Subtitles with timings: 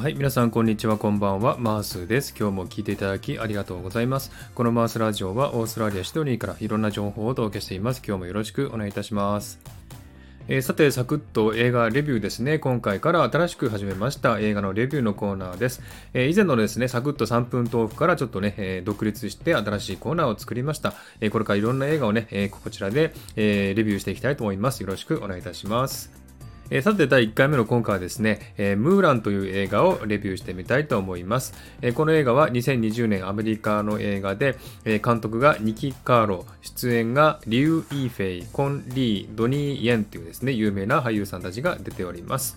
[0.00, 2.34] はい、皆さんこんにちは、こんばんは、マースです。
[2.34, 4.32] 今日も聞いていただきありがとうございます。
[4.54, 8.00] このマースラジオはオーストラリア・シドニーからいろんな情報をお届けしています。
[8.02, 9.60] 今日もよろしくお願いいたします。
[10.48, 12.58] えー、さて、サクッと映画レビューですね。
[12.58, 15.82] 今回から新しく始めました映画のレビューのコーナーです。
[16.14, 20.94] えー、以前のですね、サクッと3分豆腐からちょっとね、えー、独立して新しいコーナーを作りました。
[21.20, 24.80] えこれからいろんな映画をね、えこちらで、えレビューしていきたいと思います。
[24.80, 26.19] よろしくお願いいたします。
[26.70, 31.52] えー、さて第1回目の今回はですね、えー、ムーランという映画をレビューしてみたいと思います。
[31.82, 42.56] えー、この映画は2020年アメリカの映画で、え、監督がニキ・カーロ、出演がリュウ・イーフェイ、コン・リー、ドニー・イェンというですね、有名な俳優さんたちが出ております。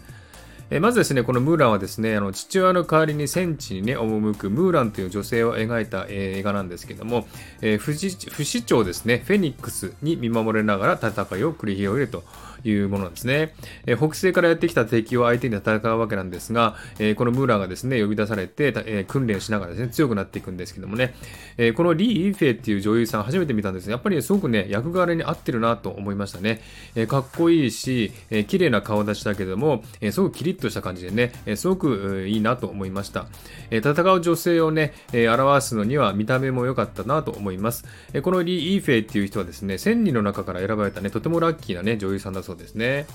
[0.75, 7.27] えまずですね、このムーランはですね、あの父親の代わりに戦地にね、赴くムーランという女性を描いたえ映画なんですけども、
[7.61, 12.23] え、不死鳥ですね、フェニックスに見守れながら戦いを繰り広げると
[12.63, 13.53] いうものなんですね。
[13.85, 21.13] え、北西からやってきた敵を相手に戦うわけなんですが、え、このムーランがですね、呼び出されて、え、訓練しながらですね、強くなっていくんですけどもね、
[21.57, 26.61] え、このリー・イフェっていう女優さん初めて見たんですが、やっぱり、すごくね、役柄に合ってるなと思いましたね。
[26.95, 33.27] え、かっこいいし、えー、綺麗な顔立ちだけども、え、すごくキリッととした感じでね、えー、すごくいいなと思いました。
[33.69, 37.85] えー、戦う女性をね、えー、表すのには見た目も良かったなと思います。
[38.13, 43.05] えー、このリー・イフェイっていう人はですね、1000人の中から選ばれたね、とてもラッキーなね、女優さんだそうですね。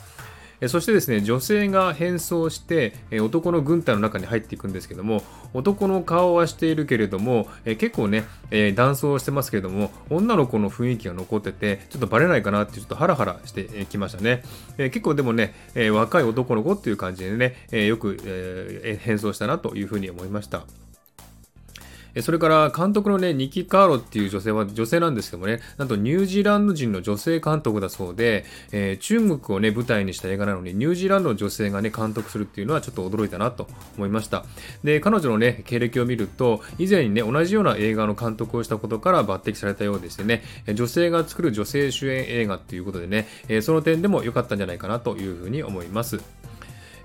[0.67, 5.23] そしてですね、女性が変装して男の軍隊の中に入っていくんですけども、
[5.55, 8.25] 男の顔はしているけれども、結構ね、
[8.75, 14.42] 男装してますけれども、女の子の雰囲気が残ってて、ちょっとバレないかなってちょっとハラハラしてきましたね。
[14.77, 15.55] 結構でもね、
[15.92, 20.64] 若い男の子っていう感じでね、よく変装したなというふうに思いました。
[22.22, 34.45] それから監督のね、ニキ・カーロっていう女性は女性なんですけどもね、なんとニュージーランド人の女性監督だそうで、えー、中国をね、舞台にした映画なのに、ニュージーランドの女性がね、監督するっていうのはちょっと驚いたなと思いました。
[34.84, 40.42] で、彼女のね、経歴を見ると、以前にね、同じような映画の監督をしたことから抜擢されたようでしてね、
[40.74, 43.27] 女性が作る女性主演映画っていうことでね、
[43.62, 46.20] その点でも良かったんじゃないかなというふうに思います。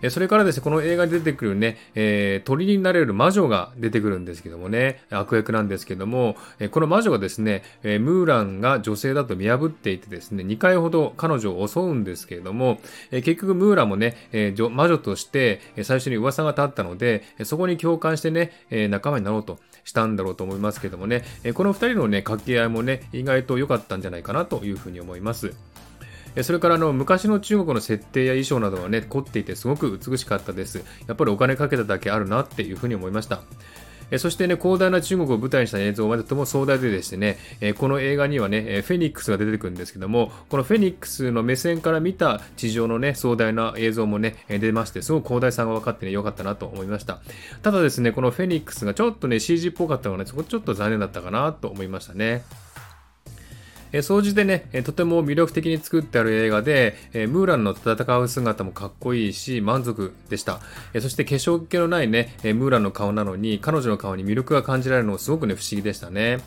[0.04, 12.82] えそれからですね、この映画に出てくるね、えー、鳥になれる魔女が出てくるんですけどもね、悪役なんですけども、えこの魔女がですね、えムーランが女性だと見破っていてですね、2回ほど彼女を襲うんですけれども、
[13.12, 25.54] え結局ムーランもね、え魔女として最初に噂が立ったので、そこに共感してね、え仲間になろうとしたんだろうと思いますけどもね、えこの2人のね、掛け合いもね、意外と良かったんじゃないかなというふうに思います。
[26.42, 30.84] それからあの昔の中国の設定や衣装などはね、凝っていてすごく美しかったです。
[31.08, 33.42] やっぱりお金かけただけあるなっていうふうに思いました。
[34.18, 37.38] そしてね、広大な中国を舞台にした映像はとても壮大ででしてね、
[37.78, 47.22] この映画にはね、フェニックスが出てくるんですけども、このフェニックスの目線から見た地上のね、壮大な映像もね、出まして、すごく広大さが分かってね、良かったなと思いました。
[47.64, 52.44] ただですね、このフェニックスがちょっとね、CG っぽかったのがね、そこちょっと残念だったかなと思いましたね。
[53.94, 60.60] え総じてね、えとても魅力的に作ってある映画で、えムーランの戦う姿もかっこいいし、満足でした。
[60.96, 66.40] えそして化粧気のないね、えムーランの顔なのに、彼女の顔に魅力が感じられるのもすごくね、不思議でしたね。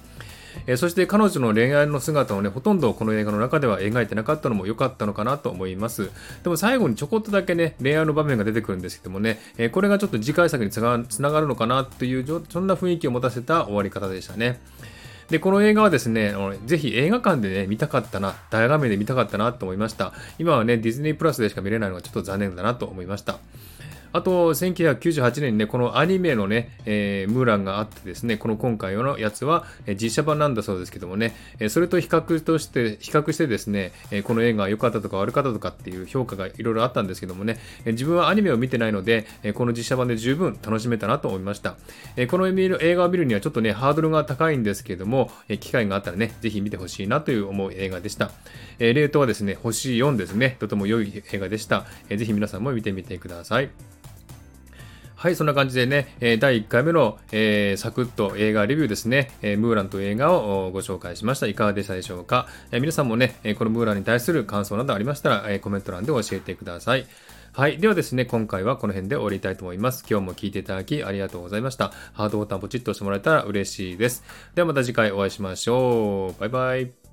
[0.67, 6.11] えそして彼女の恋愛の姿をね、ほとんどこの映画の中では描いてなかったのも良かったのかなと思います。
[6.43, 14.59] でも最後にちょこっとだけね、恋愛の場面が出てくるんですけどもね、えこれがちょっと次回作につながるのかなという、そんな雰囲気を持たせた終わり方でしたね。
[15.31, 16.35] で、この映画はですね、
[16.67, 20.13] ぜひ映画館でね、見たかったな、大画面で見たかったなと思いました。
[20.39, 23.39] 今はね、ディズニープラスでしか見れないのがちょっと残念だなと思いました。
[24.13, 29.65] あと、1998年にね、このアニメのね、えー、ムーランがあってですね、この今回のやつは、
[30.01, 31.35] 実写版なんだそうですけどもね、
[31.69, 33.93] それと比較として、比較してですね、
[34.25, 41.77] この映画が良かったとか悪かったとかっていう評価がいろいろあったんですけどもね、自分はアニメを見てないので、この実写版で十分楽しめたなと思いました。
[42.29, 45.31] この映画を見るにはちょっとね、ハードルが高いんですけども、
[45.61, 48.31] 機会があったらね、ぜひ見てほしいなという思う映画でした。
[48.79, 51.87] レートはですね、星4ですね、とても良い映画でした。
[52.09, 53.71] ぜひ皆さんも見てみてください。
[55.27, 61.49] はい、そんな感じでね、え第1回目の、えー、サクッと映画レビューですね、えムーランという映画をご紹介しました。
[61.49, 67.07] いかがでしたでしょうか、え皆さんもね、このムーランに対する感想などありましたら、えコメント欄で教えてください。
[67.51, 67.79] はい。
[67.79, 70.05] ではですね、今回はこの辺で終わりたいと思います。
[70.09, 71.91] 今日も聴いていただきありがとうございました。
[72.13, 74.23] ハートボタンポチッと押してもらえたら嬉しいです。
[74.55, 76.41] ではまた次回お会いしましょう。
[76.41, 77.06] バイバイ。